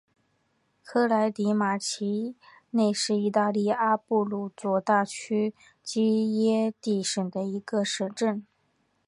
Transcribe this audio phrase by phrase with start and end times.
[0.83, 2.35] 科莱迪马奇
[2.71, 8.47] 内是意大利阿布鲁佐大区基耶蒂省的一个镇。